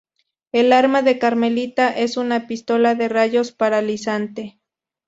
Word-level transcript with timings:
El 0.51 0.73
arma 0.73 1.03
de 1.03 1.19
Carmelita 1.19 1.91
es 1.91 2.17
una 2.17 2.47
pistola 2.47 2.95
de 2.95 3.07
rayos 3.07 3.51
paralizante. 3.51 4.59